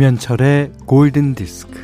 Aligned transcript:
김현철의 0.00 0.72
골든 0.86 1.34
디스크. 1.34 1.78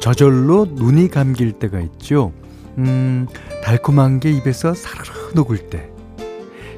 저절로 0.00 0.66
눈이 0.68 1.10
감길 1.10 1.52
때가 1.52 1.78
있죠. 1.82 2.32
음, 2.78 3.28
달콤한 3.62 4.18
게 4.18 4.32
입에서 4.32 4.74
사르르 4.74 5.30
녹을 5.36 5.70
때, 5.70 5.88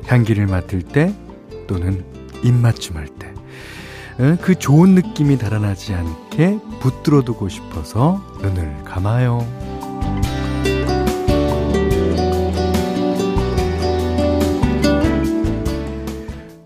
향기를 0.05 0.47
맡을 0.47 0.83
때, 0.83 1.15
또는 1.67 2.05
입맞춤할 2.43 3.07
때. 3.19 3.26
어, 4.19 4.37
그 4.41 4.55
좋은 4.55 4.95
느낌이 4.95 5.37
달아나지 5.39 5.95
않게 5.95 6.59
붙들어 6.81 7.23
두고 7.23 7.49
싶어서 7.49 8.21
눈을 8.41 8.85
감아요. 8.85 9.47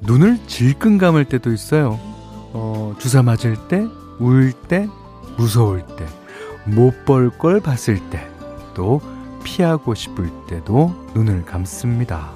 눈을 0.00 0.38
질끈 0.46 0.98
감을 0.98 1.24
때도 1.26 1.52
있어요. 1.52 1.98
어, 2.52 2.94
주사 2.98 3.22
맞을 3.22 3.56
때, 3.68 3.86
울 4.18 4.52
때, 4.52 4.88
무서울 5.36 5.84
때. 5.96 6.06
못 6.64 7.04
볼 7.04 7.30
걸 7.38 7.60
봤을 7.60 7.98
때, 8.10 8.26
또 8.74 9.00
피하고 9.44 9.94
싶을 9.94 10.30
때도 10.48 10.94
눈을 11.14 11.44
감습니다. 11.44 12.30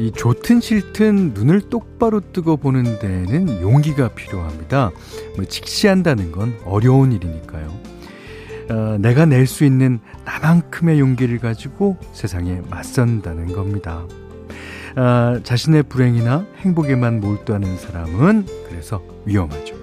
이 0.00 0.10
좋든 0.12 0.62
싫든 0.62 1.32
눈을 1.34 1.68
똑바로 1.68 2.20
뜨고 2.32 2.56
보는 2.56 2.98
데에는 3.00 3.60
용기가 3.60 4.08
필요합니다. 4.08 4.92
뭐 5.36 5.44
직시한다는 5.44 6.32
건 6.32 6.56
어려운 6.64 7.12
일이니까요. 7.12 7.70
어, 8.70 8.96
내가 8.98 9.26
낼 9.26 9.46
수 9.46 9.62
있는 9.66 10.00
나만큼의 10.24 11.00
용기를 11.00 11.38
가지고 11.38 11.98
세상에 12.14 12.62
맞선다는 12.70 13.52
겁니다. 13.52 14.06
아, 14.96 15.38
자신의 15.44 15.82
불행이나 15.82 16.46
행복에만 16.56 17.20
몰두하는 17.20 17.76
사람은 17.76 18.46
그래서 18.70 19.02
위험하죠. 19.26 19.74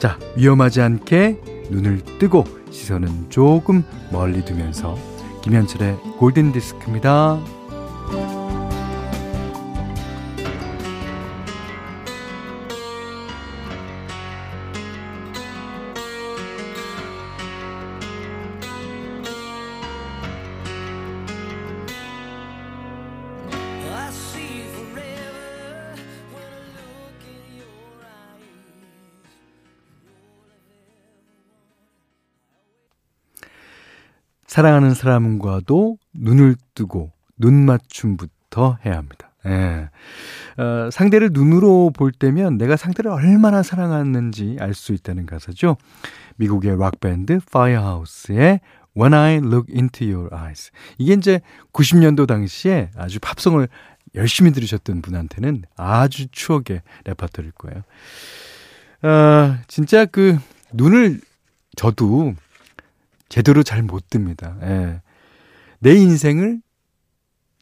자, 0.00 0.18
위험하지 0.34 0.80
않게 0.80 1.38
눈을 1.70 2.00
뜨고 2.18 2.44
시선은 2.72 3.30
조금 3.30 3.84
멀리 4.10 4.44
두면서 4.44 4.98
김현철의 5.44 5.98
골든 6.18 6.50
디스크입니다. 6.50 7.61
사랑하는 34.52 34.92
사람과도 34.92 35.96
눈을 36.12 36.56
뜨고 36.74 37.10
눈 37.38 37.64
맞춤부터 37.64 38.76
해야 38.84 38.98
합니다. 38.98 39.30
예. 39.46 39.88
어, 40.62 40.90
상대를 40.92 41.30
눈으로 41.32 41.90
볼 41.90 42.12
때면 42.12 42.58
내가 42.58 42.76
상대를 42.76 43.10
얼마나 43.10 43.62
사랑하는지 43.62 44.58
알 44.60 44.74
수 44.74 44.92
있다는 44.92 45.24
가사죠. 45.24 45.78
미국의 46.36 46.78
락밴드 46.78 47.40
파이어하우스의 47.50 48.60
When 48.94 49.14
I 49.14 49.36
Look 49.36 49.74
Into 49.74 50.06
Your 50.06 50.28
Eyes. 50.34 50.70
이게 50.98 51.14
이제 51.14 51.40
90년도 51.72 52.28
당시에 52.28 52.90
아주 52.94 53.20
팝송을 53.20 53.68
열심히 54.14 54.52
들으셨던 54.52 55.00
분한테는 55.00 55.62
아주 55.78 56.26
추억의 56.30 56.82
레퍼토리일 57.06 57.52
거예요. 57.52 57.84
아, 59.00 59.60
진짜 59.66 60.04
그 60.04 60.36
눈을 60.74 61.22
저도 61.74 62.34
제대로 63.32 63.62
잘 63.62 63.82
못 63.82 64.10
듭니다. 64.10 64.58
예. 64.60 65.00
내 65.78 65.94
인생을 65.94 66.60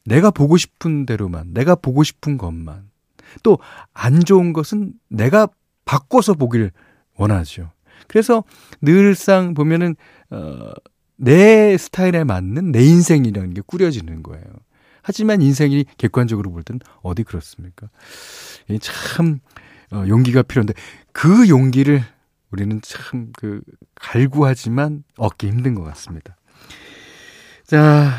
내가 0.03 0.29
보고 0.29 0.57
싶은 0.57 1.05
대로만, 1.05 1.53
내가 1.53 1.75
보고 1.75 2.03
싶은 2.03 2.37
것만. 2.37 2.89
또 3.43 3.57
안 3.93 4.19
좋은 4.19 4.51
것은 4.51 4.91
내가 5.07 5.47
바꿔서 5.85 6.33
보길 6.33 6.71
원하죠. 7.15 7.71
그래서 8.09 8.43
늘상 8.81 9.53
보면은 9.53 9.95
어, 10.29 10.71
내 11.15 11.77
스타일에 11.77 12.25
맞는 12.25 12.73
내 12.73 12.83
인생이라는 12.83 13.53
게 13.53 13.61
꾸려지는 13.65 14.23
거예요. 14.23 14.43
하지만 15.01 15.41
인생이 15.41 15.85
객관적으로 15.97 16.51
볼 16.51 16.63
때는 16.63 16.81
어디 17.01 17.23
그렇습니까? 17.23 17.87
참 18.81 19.39
어, 19.93 20.03
용기가 20.05 20.41
필요한데 20.41 20.73
그 21.13 21.47
용기를 21.47 22.03
우리는 22.51 22.81
참 22.81 23.31
그 23.37 23.61
갈구하지만 23.95 25.03
얻기 25.17 25.47
힘든 25.47 25.75
것 25.75 25.83
같습니다. 25.83 26.35
자, 27.65 28.11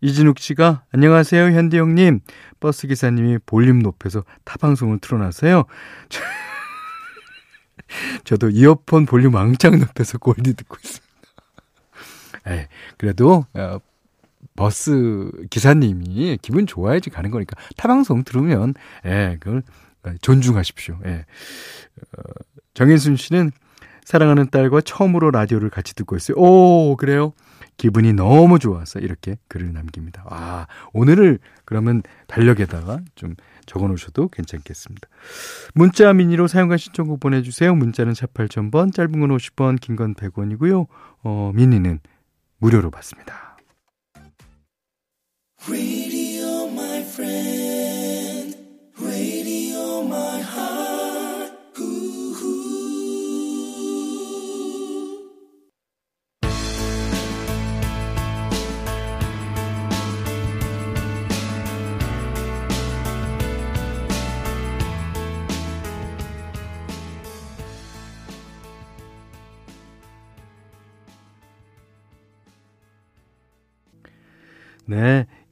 이진욱 0.00 0.38
씨가 0.38 0.84
안녕하세요 0.92 1.56
현대 1.56 1.78
형님 1.78 2.20
버스 2.58 2.86
기사님이 2.86 3.38
볼륨 3.44 3.80
높여서 3.80 4.24
타 4.44 4.56
방송을 4.56 4.98
틀어놔서요. 5.00 5.64
저도 8.24 8.50
이어폰 8.50 9.06
볼륨 9.06 9.34
왕창 9.34 9.78
높여서 9.78 10.18
골디 10.18 10.54
듣고 10.54 10.76
있습니다. 10.82 11.10
에 12.46 12.68
그래도 12.96 13.44
어, 13.52 13.78
버스 14.56 15.30
기사님이 15.50 16.38
기분 16.40 16.66
좋아야지 16.66 17.10
가는 17.10 17.30
거니까 17.30 17.56
타 17.76 17.88
방송 17.88 18.24
들으면 18.24 18.74
예, 19.04 19.36
그걸 19.40 19.62
존중하십시오. 20.22 20.98
예. 21.04 21.26
어, 22.16 22.22
정인순 22.74 23.16
씨는 23.16 23.52
사랑하는 24.04 24.50
딸과 24.50 24.80
처음으로 24.80 25.30
라디오를 25.30 25.70
같이 25.70 25.94
듣고 25.94 26.16
있어요. 26.16 26.36
오, 26.36 26.96
그래요? 26.96 27.32
기분이 27.76 28.12
너무 28.12 28.58
좋아서 28.58 28.98
이렇게 28.98 29.36
글을 29.48 29.72
남깁니다. 29.72 30.24
아, 30.28 30.66
오늘을 30.92 31.38
그러면 31.64 32.02
달력에다가 32.26 33.00
좀 33.14 33.34
적어 33.64 33.88
놓으셔도 33.88 34.28
괜찮겠습니다. 34.28 35.08
문자 35.74 36.12
미니로 36.12 36.46
사용과 36.46 36.76
신청곡 36.76 37.20
보내주세요. 37.20 37.74
문자는 37.74 38.14
4 38.14 38.26
8000번, 38.26 38.92
짧은 38.92 39.20
건 39.20 39.30
50원, 39.30 39.80
긴건 39.80 40.14
100원이고요. 40.14 40.86
어, 41.22 41.52
미니는 41.54 42.00
무료로 42.58 42.90
받습니다. 42.90 43.56
네. 44.16 44.22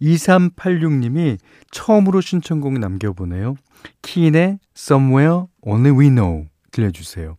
2386님이 0.00 1.39
처음으로 1.71 2.21
신청곡 2.21 2.79
남겨보네요. 2.79 3.56
키인의 4.03 4.59
Somewhere 4.77 5.45
Only 5.62 5.97
We 5.99 6.09
Know 6.09 6.47
들려주세요. 6.73 7.37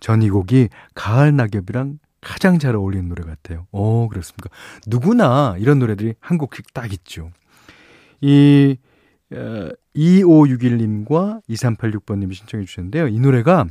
전 0.00 0.22
이 0.22 0.30
곡이 0.30 0.68
가을 0.94 1.34
낙엽이랑 1.34 1.98
가장 2.20 2.58
잘 2.58 2.74
어울리는 2.76 3.08
노래 3.08 3.24
같아요. 3.24 3.66
오, 3.70 4.08
그렇습니까? 4.08 4.50
누구나 4.86 5.56
이런 5.58 5.78
노래들이 5.78 6.14
한 6.20 6.38
곡씩 6.38 6.72
딱 6.74 6.92
있죠. 6.92 7.30
이, 8.20 8.76
어, 9.32 9.68
2561님과 9.94 11.42
2386번님이 11.48 12.34
신청해 12.34 12.64
주셨는데요. 12.64 13.08
이 13.08 13.18
노래가 13.20 13.66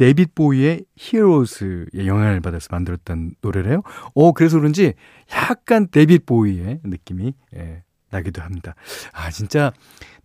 데이빗 0.00 0.34
보이의 0.34 0.86
히어로스의 0.96 2.06
영향을 2.06 2.40
받아서 2.40 2.68
만들었던 2.70 3.34
노래래요. 3.42 3.82
오, 4.14 4.32
그래서 4.32 4.56
그런지 4.58 4.94
약간 5.30 5.88
데이빗 5.90 6.24
보위의 6.24 6.80
느낌이 6.82 7.34
예, 7.56 7.82
나기도 8.08 8.40
합니다. 8.40 8.74
아, 9.12 9.30
진짜 9.30 9.72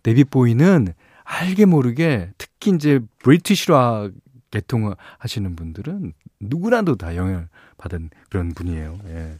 데이빗 0.02 0.30
보위는 0.30 0.94
알게 1.24 1.66
모르게 1.66 2.30
특히 2.38 2.70
이제 2.74 3.00
British 3.18 3.81
락 3.81 4.08
계통 4.50 4.94
하시는 5.18 5.54
분들은 5.54 6.14
누구나도 6.40 6.96
다 6.96 7.14
영향을 7.14 7.50
받은 7.76 8.08
그런 8.30 8.54
분이에요. 8.54 8.98
예. 9.08 9.38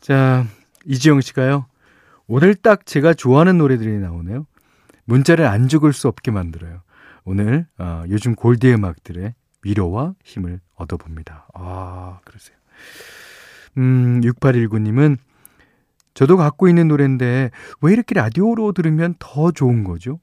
자, 0.00 0.46
이지영 0.84 1.22
씨가요. 1.22 1.66
오늘 2.28 2.54
딱 2.54 2.86
제가 2.86 3.14
좋아하는 3.14 3.58
노래들이 3.58 3.98
나오네요. 3.98 4.46
문자를 5.06 5.44
안 5.44 5.66
적을 5.66 5.92
수 5.92 6.06
없게 6.06 6.30
만들어요. 6.30 6.85
오늘 7.26 7.66
어, 7.76 8.04
요즘 8.08 8.34
골디 8.34 8.72
음악들의 8.72 9.34
위로와 9.64 10.14
힘을 10.24 10.60
얻어봅니다. 10.76 11.48
아, 11.54 12.20
그러세요. 12.24 12.56
음, 13.78 14.20
6819님은 14.22 15.18
저도 16.14 16.36
갖고 16.36 16.68
있는 16.68 16.88
노래인데 16.88 17.50
왜 17.82 17.92
이렇게 17.92 18.14
라디오로 18.14 18.72
들으면 18.72 19.16
더 19.18 19.50
좋은 19.50 19.82
거죠? 19.82 20.20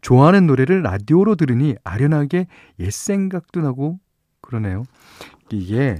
좋아하는 0.00 0.46
노래를 0.46 0.82
라디오로 0.82 1.34
들으니 1.34 1.74
아련하게 1.82 2.46
옛 2.78 2.90
생각도 2.90 3.60
나고 3.60 3.98
그러네요. 4.40 4.84
이게 5.50 5.98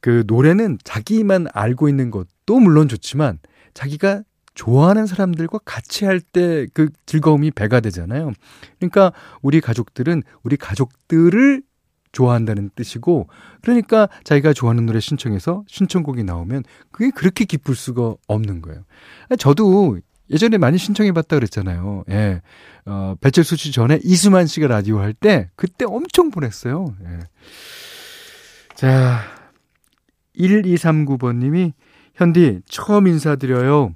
그 0.00 0.24
노래는 0.26 0.78
자기만 0.84 1.46
알고 1.54 1.88
있는 1.88 2.10
것도 2.10 2.60
물론 2.60 2.86
좋지만 2.86 3.38
자기가 3.72 4.22
좋아하는 4.54 5.06
사람들과 5.06 5.58
같이 5.64 6.04
할 6.04 6.20
때 6.20 6.66
그 6.74 6.88
즐거움이 7.06 7.50
배가 7.52 7.80
되잖아요. 7.80 8.32
그러니까 8.78 9.12
우리 9.42 9.60
가족들은 9.60 10.22
우리 10.42 10.56
가족들을 10.56 11.62
좋아한다는 12.12 12.70
뜻이고 12.74 13.28
그러니까 13.62 14.08
자기가 14.24 14.52
좋아하는 14.52 14.84
노래 14.86 14.98
신청해서 15.00 15.62
신청곡이 15.68 16.24
나오면 16.24 16.64
그게 16.90 17.10
그렇게 17.10 17.44
기쁠 17.44 17.74
수가 17.76 18.16
없는 18.26 18.62
거예요. 18.62 18.84
저도 19.38 19.98
예전에 20.30 20.58
많이 20.58 20.76
신청해 20.78 21.12
봤다 21.12 21.36
그랬잖아요. 21.36 22.04
예. 22.10 22.40
어, 22.86 23.14
배철수 23.20 23.56
씨 23.56 23.72
전에 23.72 23.98
이수만 24.02 24.46
씨가 24.46 24.66
라디오 24.66 24.98
할 24.98 25.12
때 25.14 25.50
그때 25.56 25.84
엄청 25.88 26.30
보냈어요. 26.30 26.94
예. 27.04 27.18
자, 28.74 29.20
1239번 30.36 31.36
님이 31.36 31.72
현디 32.14 32.62
처음 32.66 33.06
인사드려요. 33.06 33.92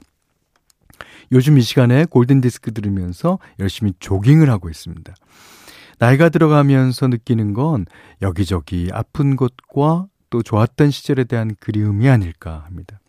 요즘 1.34 1.58
이 1.58 1.62
시간에 1.62 2.04
골든디스크 2.04 2.72
들으면서 2.72 3.40
열심히 3.58 3.92
조깅을 3.98 4.48
하고 4.48 4.70
있습니다. 4.70 5.12
나이가 5.98 6.28
들어가면서 6.28 7.08
느끼는 7.08 7.54
건 7.54 7.86
여기저기 8.22 8.88
아픈 8.92 9.34
곳과 9.34 10.06
또 10.31 10.42
좋았던 10.42 10.92
시절에 10.92 11.25
대한 11.25 11.56
그리움이 11.58 12.08
아닐까 12.08 12.62
합니다. 12.66 13.00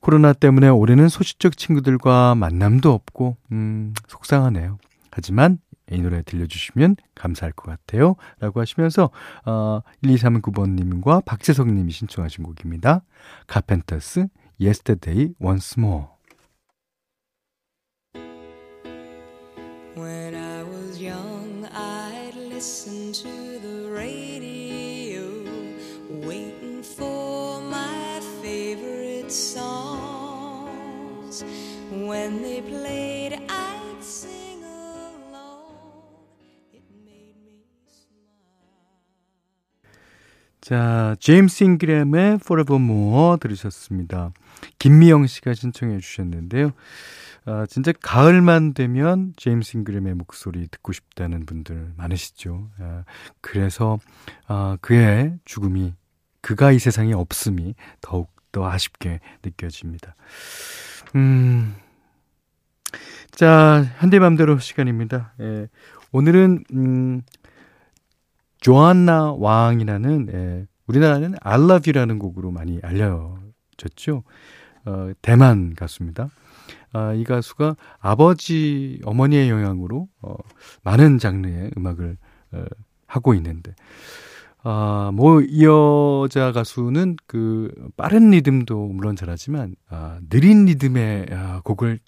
코로나 0.00 0.34
때문에 0.34 0.68
올해는 0.68 1.08
소식적 1.08 1.56
친구들과 1.56 2.34
만남도 2.34 2.92
없고, 2.92 3.38
음, 3.52 3.94
속상하네요. 4.08 4.78
하지만 5.10 5.58
이 5.90 6.00
노래 6.00 6.22
들려주시면 6.22 6.96
감사할 7.14 7.52
것 7.52 7.70
같아요. 7.70 8.16
라고 8.38 8.60
하시면서, 8.60 9.10
어, 9.46 9.80
1239번님과 10.04 11.24
박재석님이 11.24 11.90
신청하신 11.90 12.44
곡입니다. 12.44 13.02
카펜터스, 13.46 14.28
Yesterday 14.60 15.32
Once 15.40 15.74
More. 15.78 16.09
Listen 22.60 23.10
to 23.10 23.58
the 23.60 23.88
radio, 23.90 25.24
waiting 26.28 26.82
for 26.82 27.58
my 27.62 28.20
favorite 28.42 29.32
songs. 29.32 29.82
When 31.90 32.42
they 32.42 32.60
played, 32.60 33.40
I'd 33.48 34.02
sing 34.02 34.62
along. 34.62 35.72
It 36.74 36.82
made 37.02 37.36
me 37.46 37.64
smile. 37.88 38.76
자, 40.60 41.16
제임스 41.18 41.64
잉그램의 41.64 42.40
Forevermore 42.44 43.38
들으셨습니다. 43.40 44.34
김미영 44.78 45.26
씨가 45.26 45.54
신청해 45.54 45.98
주셨는데요. 46.00 46.72
아, 47.46 47.66
진짜 47.68 47.92
가을만 48.00 48.74
되면 48.74 49.32
제임스 49.36 49.78
잉그램의 49.78 50.14
목소리 50.14 50.66
듣고 50.68 50.92
싶다는 50.92 51.46
분들 51.46 51.94
많으시죠. 51.96 52.68
아, 52.78 53.04
그래서 53.40 53.98
아, 54.46 54.76
그의 54.80 55.38
죽음이 55.44 55.94
그가 56.42 56.72
이 56.72 56.78
세상에 56.78 57.12
없음이 57.12 57.74
더욱 58.00 58.30
더 58.52 58.68
아쉽게 58.68 59.20
느껴집니다. 59.44 60.16
음. 61.14 61.74
자, 63.30 63.84
현대맘대로 63.98 64.58
시간입니다. 64.58 65.34
예. 65.40 65.68
오늘은 66.12 66.64
음 66.72 67.22
조안나 68.60 69.32
왕이라는 69.32 70.28
예, 70.32 70.66
우리나라는 70.86 71.34
You라는 71.42 72.18
곡으로 72.18 72.50
많이 72.50 72.80
알려졌죠. 72.82 74.24
어, 74.84 75.12
대만 75.22 75.74
가수입니다. 75.74 76.28
아, 76.92 77.12
이 77.12 77.24
가수가 77.24 77.76
아버지, 78.00 79.00
어머니의 79.04 79.48
영향으로 79.48 80.08
어, 80.22 80.34
많은 80.82 81.18
장르의 81.18 81.70
음악을 81.76 82.16
어, 82.52 82.64
하고 83.06 83.34
있는데, 83.34 83.74
아, 84.62 85.10
뭐, 85.14 85.40
이 85.40 85.64
여자 85.64 86.52
가수는 86.52 87.16
그 87.26 87.72
빠른 87.96 88.30
리듬도 88.30 88.88
물론 88.88 89.16
잘하지만, 89.16 89.74
아, 89.88 90.18
느린 90.28 90.66
리듬의 90.66 91.26
아, 91.32 91.60
곡을 91.64 91.98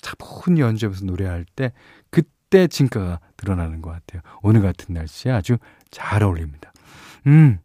차분히 0.00 0.60
연주하면서 0.60 1.04
노래할 1.04 1.44
때, 1.54 1.72
그때 2.10 2.66
진가가 2.66 3.20
드러나는 3.36 3.82
것 3.82 3.90
같아요. 3.90 4.22
오늘 4.42 4.62
같은 4.62 4.94
날씨에 4.94 5.30
아주 5.30 5.58
잘 5.90 6.22
어울립니다. 6.24 6.72
음, 7.26 7.58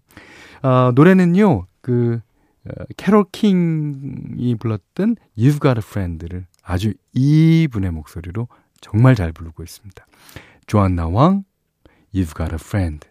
아, 0.61 0.91
노래는요, 0.93 1.65
그, 1.81 2.19
어, 2.65 2.83
캐롤 2.95 3.25
킹이 3.31 4.55
불렀던 4.59 5.15
You've 5.37 5.61
Got 5.61 5.77
a 5.77 5.81
Friend를 5.83 6.45
아주 6.69 6.93
이분의 7.13 7.91
목소리로 7.91 8.49
정말 8.81 9.15
잘 9.15 9.31
부르고 9.31 9.63
있습니다. 9.63 10.05
조안나 10.67 11.07
왕, 11.07 11.45
You've 12.13 12.35
Got 12.35 12.51
a 12.51 12.59
Friend. 12.59 13.07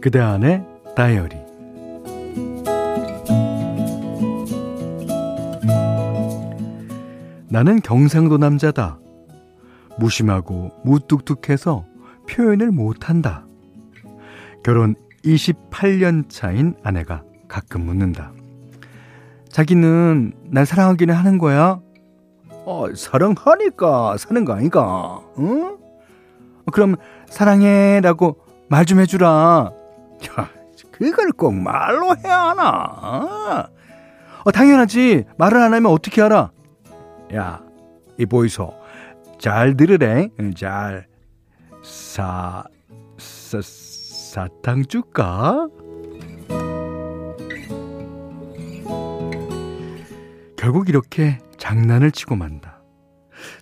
그대 0.00 0.18
안의 0.18 0.64
다이어리 0.96 1.36
나는 7.48 7.80
경상도 7.80 8.38
남자다. 8.38 8.98
무심하고 9.98 10.70
무뚝뚝해서 10.84 11.84
표현을 12.28 12.70
못한다. 12.70 13.44
결혼 14.62 14.94
28년 15.24 16.28
차인 16.28 16.74
아내가 16.84 17.22
가끔 17.48 17.82
묻는다. 17.82 18.32
자기는 19.48 20.32
날 20.50 20.64
사랑하기는 20.64 21.12
하는 21.12 21.38
거야? 21.38 21.80
어, 22.64 22.84
사랑하니까 22.94 24.16
사는 24.16 24.44
거 24.44 24.52
아닌가? 24.52 25.20
응? 25.38 25.76
그럼 26.72 26.94
사랑해 27.28 28.00
라고 28.00 28.38
말 28.68 28.84
좀 28.84 29.00
해주라. 29.00 29.72
야, 30.26 30.50
그걸 30.92 31.32
꼭 31.32 31.54
말로 31.54 32.14
해야 32.16 32.50
하나? 32.50 33.70
어, 34.44 34.50
당연하지. 34.52 35.24
말을 35.38 35.58
안 35.58 35.74
하면 35.74 35.90
어떻게 35.92 36.22
알아? 36.22 36.50
야, 37.34 37.62
이 38.18 38.26
보이소. 38.26 38.74
잘 39.38 39.76
들으래. 39.76 40.28
잘. 40.56 41.06
사, 41.82 42.64
사, 43.18 43.60
사탕 43.62 44.84
줄까? 44.86 45.68
결국 50.56 50.90
이렇게 50.90 51.38
장난을 51.56 52.10
치고 52.10 52.36
만다. 52.36 52.82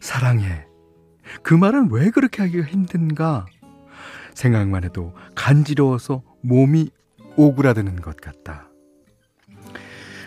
사랑해. 0.00 0.66
그 1.42 1.54
말은 1.54 1.90
왜 1.92 2.10
그렇게 2.10 2.42
하기가 2.42 2.66
힘든가? 2.66 3.46
생각만 4.38 4.85
해도 4.85 5.12
간지러워서 5.35 6.23
몸이 6.42 6.90
오그라드는 7.37 7.97
것 7.97 8.16
같다. 8.16 8.68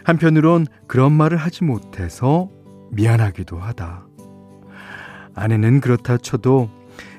한편으론 0.03 0.67
그런 0.87 1.13
말을 1.13 1.37
하지 1.37 1.63
못해서 1.63 2.49
미안하기도 2.91 3.57
하다. 3.57 4.05
아내는 5.33 5.79
그렇다 5.79 6.17
쳐도 6.17 6.69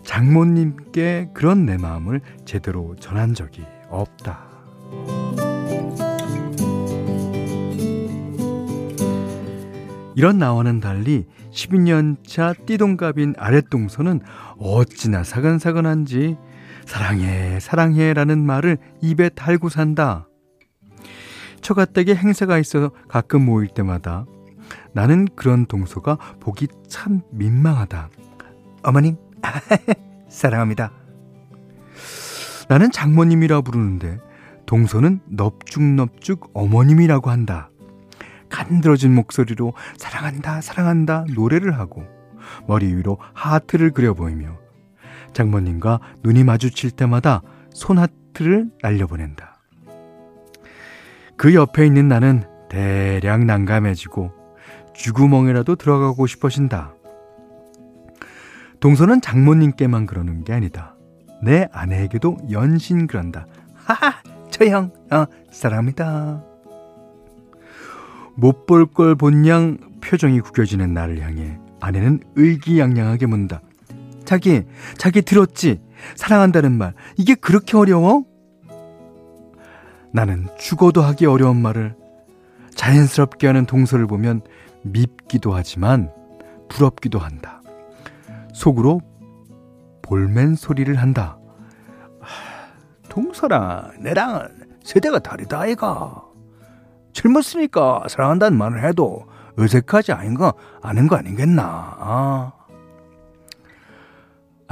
장모님께 0.05 1.31
그런 1.33 1.65
내 1.65 1.79
마음을 1.79 2.21
제대로 2.45 2.95
전한 2.97 3.33
적이 3.33 3.65
없다. 3.89 4.51
이런 10.15 10.39
나와는 10.39 10.81
달리 10.81 11.25
12년차 11.53 12.67
띠동갑인 12.67 13.35
아랫동서는 13.39 14.21
어찌나 14.59 15.25
사근사근한지 15.25 16.37
사랑해 16.87 17.61
사랑해 17.61 18.13
라는 18.13 18.45
말을 18.45 18.79
입에 19.01 19.29
달고 19.31 19.69
산다. 19.69 20.29
처가댁에 21.61 22.15
행사가 22.15 22.59
있어서 22.59 22.91
가끔 23.09 23.45
모일 23.45 23.69
때마다 23.69 24.27
나는 24.93 25.27
그런 25.37 25.67
동서가 25.67 26.19
보기 26.41 26.69
참 26.89 27.23
민망하다. 27.31 28.11
어머님, 28.83 29.17
사랑합니다. 30.29 30.93
나는 32.69 32.91
장모님이라 32.91 33.61
부르는데 33.61 34.19
동서는 34.67 35.21
넙죽넙죽 35.27 36.51
어머님이라고 36.55 37.31
한다. 37.31 37.71
간드러진 38.49 39.15
목소리로 39.15 39.73
사랑한다, 39.97 40.61
사랑한다 40.61 41.25
노래를 41.35 41.79
하고 41.79 42.05
머리 42.67 42.95
위로 42.95 43.19
하트를 43.35 43.93
그려 43.93 44.15
보이며 44.15 44.59
장모님과 45.33 46.01
눈이 46.23 46.45
마주칠 46.45 46.91
때마다 46.91 47.43
손하트를 47.73 48.71
날려보낸다. 48.83 49.61
그 51.37 51.55
옆에 51.55 51.87
있는 51.87 52.09
나는 52.09 52.45
대량 52.69 53.47
난감해지고 53.47 54.33
쥐구멍이라도 54.95 55.77
들어가고 55.77 56.27
싶어진다. 56.27 56.95
동서는 58.81 59.21
장모님께만 59.21 60.07
그러는 60.07 60.45
게 60.45 60.53
아니다. 60.53 60.97
내 61.43 61.69
아내에게도 61.73 62.37
연신 62.51 63.07
그런다. 63.07 63.47
하하, 63.75 64.15
저 64.51 64.65
형, 64.67 64.93
어, 65.11 65.25
사랑합니다. 65.51 66.45
못 68.37 68.67
볼 68.67 68.87
걸 68.87 69.15
본양 69.15 70.01
표정이 70.03 70.41
구겨지는 70.41 70.95
나를 70.95 71.21
향해 71.21 71.59
아내는 71.81 72.21
의기양양하게 72.37 73.27
문다. 73.27 73.61
자기, 74.25 74.65
자기 74.97 75.23
들었지? 75.23 75.81
사랑한다는 76.17 76.73
말. 76.73 76.95
이게 77.17 77.35
그렇게 77.35 77.77
어려워? 77.77 78.25
나는 80.13 80.49
죽어도 80.59 81.03
하기 81.03 81.27
어려운 81.27 81.61
말을 81.63 81.95
자연스럽게 82.75 83.47
하는 83.47 83.67
동서를 83.67 84.07
보면 84.07 84.43
밉기도 84.83 85.55
하지만 85.55 86.11
부럽기도 86.69 87.19
한다. 87.19 87.63
속으로 88.53 89.01
볼멘 90.03 90.57
소리를 90.57 90.95
한다. 90.97 91.39
동서랑 93.09 93.93
내랑 94.01 94.49
세대가 94.83 95.19
다르다 95.19 95.61
아이가. 95.61 96.25
젊었으니까 97.13 98.05
사랑한다는 98.09 98.57
말을 98.59 98.85
해도 98.89 99.27
어색하지 99.59 100.13
아닌가 100.13 100.53
아는 100.81 101.09
거 101.09 101.17
아니겠나. 101.17 101.63
아. 101.99 102.53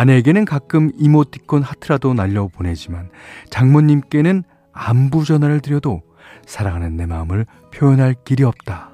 아내에게는 0.01 0.47
가끔 0.47 0.91
이모티콘 0.97 1.63
하트라도 1.63 2.15
날려 2.15 2.49
보내지만 2.49 3.11
장모님께는 3.51 4.45
안부 4.73 5.27
전화를 5.27 5.61
드려도 5.61 6.01
사랑하는 6.47 6.97
내 6.97 7.05
마음을 7.05 7.45
표현할 7.71 8.15
길이 8.25 8.43
없다. 8.43 8.93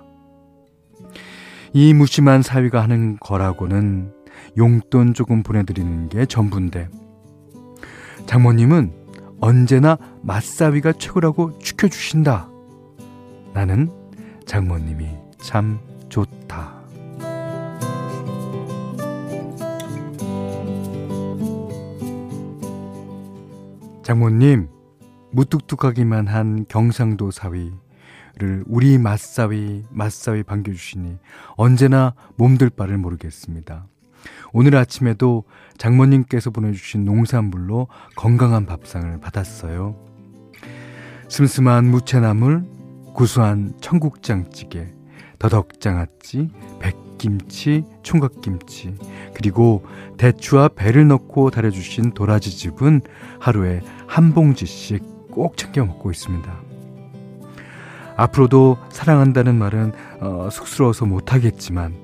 이 1.72 1.94
무심한 1.94 2.42
사위가 2.42 2.82
하는 2.82 3.18
거라고는 3.20 4.12
용돈 4.58 5.14
조금 5.14 5.44
보내드리는 5.44 6.08
게 6.08 6.26
전부인데 6.26 6.88
장모님은 8.26 8.92
언제나 9.40 9.98
맛사위가 10.22 10.94
최고라고 10.94 11.56
축혀주신다. 11.60 12.48
나는 13.54 13.92
장모님이 14.44 15.06
참 15.38 15.78
좋다. 16.08 16.75
장모님, 24.06 24.68
무뚝뚝하기만 25.32 26.28
한 26.28 26.64
경상도 26.68 27.32
사위를 27.32 28.62
우리 28.68 28.98
맛사위, 28.98 29.82
맛사위 29.90 30.44
반겨주시니 30.44 31.18
언제나 31.56 32.14
몸들 32.36 32.70
바를 32.70 32.98
모르겠습니다. 32.98 33.88
오늘 34.52 34.76
아침에도 34.76 35.42
장모님께서 35.76 36.50
보내주신 36.50 37.04
농산물로 37.04 37.88
건강한 38.14 38.64
밥상을 38.64 39.18
받았어요. 39.18 39.96
슴슴한 41.28 41.86
무채나물, 41.86 42.62
구수한 43.12 43.74
청국장찌개, 43.80 44.86
더덕장아찌, 45.40 46.50
백 46.78 47.05
김치, 47.18 47.84
총각김치, 48.02 48.94
그리고 49.34 49.84
대추와 50.18 50.68
배를 50.68 51.08
넣고 51.08 51.50
달여주신 51.50 52.12
도라지즙은 52.12 53.02
하루에 53.38 53.82
한 54.06 54.32
봉지씩 54.32 55.30
꼭 55.30 55.56
챙겨 55.56 55.84
먹고 55.84 56.10
있습니다. 56.10 56.66
앞으로도 58.16 58.78
사랑한다는 58.88 59.56
말은 59.56 59.92
어, 60.20 60.48
쑥스러워서 60.50 61.04
못하겠지만 61.04 61.94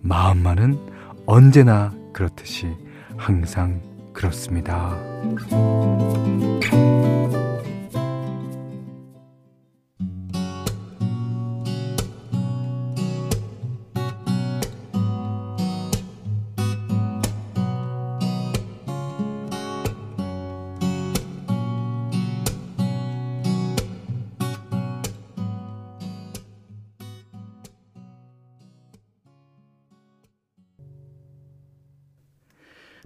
마음만은 0.00 0.78
언제나 1.26 1.92
그렇듯이 2.12 2.68
항상 3.16 3.80
그렇습니다. 4.12 4.96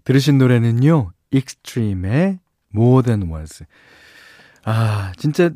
들으신 0.08 0.38
노래는요, 0.38 1.12
익스트림의 1.32 2.38
More 2.74 3.04
Than 3.04 3.30
Words. 3.30 3.66
아, 4.64 5.12
진짜 5.18 5.50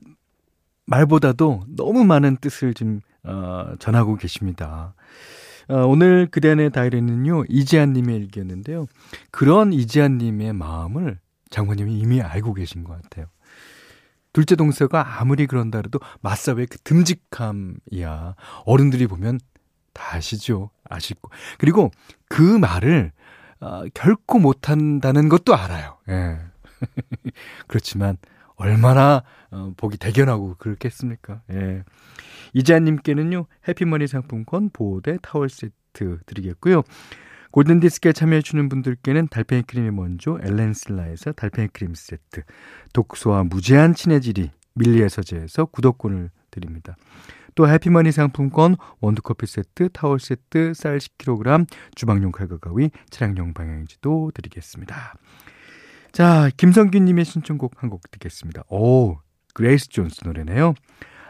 말보다도 0.85 1.65
너무 1.75 2.05
많은 2.05 2.37
뜻을 2.37 2.75
좀, 2.75 3.01
어, 3.25 3.73
전하고 3.79 4.17
계십니다. 4.17 4.93
어, 5.71 5.87
오늘 5.87 6.27
그대안의 6.27 6.69
다이어리는요, 6.69 7.45
이지한님의 7.49 8.15
일기였는데요. 8.15 8.89
그런 9.31 9.73
이지한님의 9.73 10.53
마음을 10.53 11.19
장모님이 11.49 11.99
이미 11.99 12.21
알고 12.21 12.53
계신 12.53 12.85
것 12.85 13.01
같아요. 13.01 13.29
둘째 14.35 14.55
동서가 14.55 15.19
아무리 15.19 15.47
그런다 15.47 15.79
해도 15.79 15.99
맏사위 16.21 16.67
그 16.67 16.77
듬직함이야. 16.81 18.35
어른들이 18.67 19.07
보면 19.07 19.41
다 19.95 20.17
아시죠? 20.17 20.69
아시고. 20.91 21.31
그리고 21.57 21.91
그 22.29 22.43
말을 22.43 23.13
어, 23.63 23.85
결코 23.95 24.41
못한다는 24.41 25.29
것도 25.29 25.55
알아요. 25.55 25.97
예. 26.09 26.39
그렇지만 27.69 28.17
얼마나 28.57 29.23
어, 29.53 29.73
보기 29.77 29.99
대견하고 29.99 30.57
그렇겠습니까? 30.59 31.43
예. 31.53 31.85
이재한님께는요 32.55 33.47
해피머니 33.69 34.09
상품권 34.09 34.71
보호대 34.71 35.17
타월 35.23 35.49
세트 35.49 36.19
드리겠고요. 36.27 36.83
골든디스크에 37.53 38.13
참여해주는 38.13 38.69
분들께는 38.69 39.29
달팽이 39.29 39.63
크림의 39.63 39.93
먼저 39.93 40.39
엘렌슬라에서 40.43 41.33
달팽이 41.33 41.69
크림 41.69 41.95
세트, 41.95 42.43
독소와 42.95 43.45
무제한 43.45 43.95
친해지리 43.95 44.51
밀리에서제에서 44.75 45.67
구독권을 45.67 46.31
드립니다. 46.51 46.97
또 47.55 47.69
해피머니 47.69 48.13
상품권, 48.13 48.77
원두커피 49.01 49.47
세트, 49.47 49.91
타월 49.93 50.19
세트, 50.19 50.73
쌀 50.75 50.99
10kg, 50.99 51.67
주방용 51.95 52.33
칼과 52.33 52.59
가위, 52.59 52.91
차량용 53.11 53.55
방향제도 53.55 54.33
드리겠습니다. 54.35 55.15
자, 56.13 56.51
김성균님의 56.57 57.25
신청곡 57.25 57.83
한 57.83 57.91
곡 57.91 58.11
듣겠습니다. 58.11 58.65
오, 58.69 59.19
그레이스 59.55 59.89
존스 59.89 60.21
노래네요. 60.25 60.75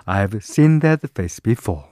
I've 0.07 0.37
seen 0.37 0.81
that 0.81 1.07
face 1.13 1.41
before. 1.43 1.85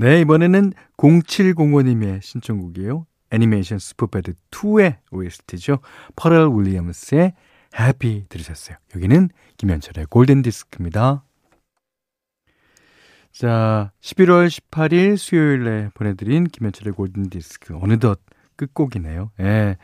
네, 0.00 0.22
이번에는 0.22 0.72
0705님의 0.96 2.22
신청곡이에요. 2.22 3.04
애니메이션 3.32 3.78
슈퍼배드 3.78 4.32
2의 4.50 4.96
OST죠. 5.10 5.80
퍼럴 6.16 6.48
윌리엄스의 6.48 7.34
Happy 7.78 8.24
들으셨어요. 8.30 8.78
여기는 8.96 9.28
김현철의 9.58 10.06
골든 10.06 10.40
디스크입니다. 10.40 11.22
자, 13.30 13.92
11월 14.00 14.48
18일 14.48 15.18
수요일에 15.18 15.90
보내드린 15.92 16.44
김현철의 16.44 16.94
골든 16.94 17.28
디스크. 17.28 17.76
어느덧 17.78 18.20
끝곡이네요. 18.56 19.32
예. 19.40 19.76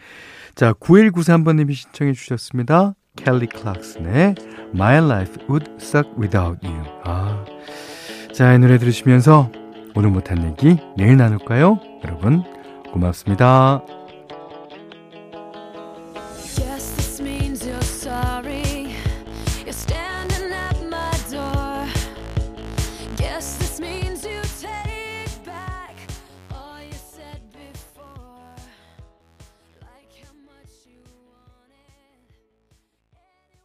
자, 0.55 0.73
9193번님이 0.73 1.75
신청해 1.75 2.15
주셨습니다. 2.15 2.95
켈리 3.17 3.49
클락슨의 3.49 4.35
My 4.75 4.97
Life 4.97 5.47
Would 5.47 5.73
Suck 5.79 6.11
Without 6.19 6.67
You. 6.67 6.83
아. 7.05 7.45
자, 8.33 8.55
이 8.55 8.59
노래 8.59 8.79
들으시면서 8.79 9.66
오늘 9.97 10.11
못한 10.11 10.45
얘기 10.45 10.79
내일 10.95 11.17
나눌까요? 11.17 11.81
여러분, 12.05 12.45
고맙습니다. 12.93 13.83